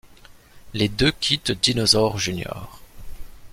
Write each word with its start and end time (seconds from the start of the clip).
Les 0.73 0.89
deux 0.89 1.11
quittent 1.11 1.51
Dinosaur 1.51 2.17
Jr. 2.17 2.49